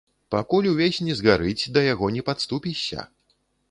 [0.35, 3.11] Пакуль увесь не згарыць, да яго не падступішся.